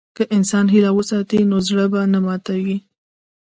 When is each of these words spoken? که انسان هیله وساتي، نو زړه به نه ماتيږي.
که 0.15 0.23
انسان 0.37 0.65
هیله 0.73 0.91
وساتي، 0.93 1.39
نو 1.49 1.57
زړه 1.67 1.85
به 1.91 2.01
نه 2.13 2.19
ماتيږي. 2.25 2.77